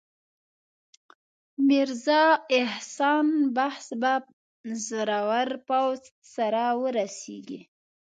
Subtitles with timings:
[1.67, 2.25] میرزا
[2.59, 4.13] احسان بخت به
[4.87, 6.01] زورور پوځ
[6.33, 7.59] سره ورسیږي.